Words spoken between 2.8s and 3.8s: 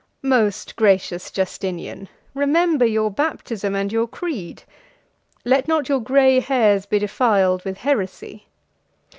your baptism